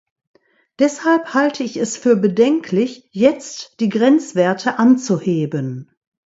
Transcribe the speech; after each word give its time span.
Deshalb 0.79 1.35
halte 1.35 1.63
ich 1.63 1.77
es 1.77 1.95
für 1.95 2.15
bedenklich, 2.15 3.07
jetzt 3.11 3.79
die 3.79 3.89
Grenzwerte 3.89 4.79
anzuheben. 4.79 5.91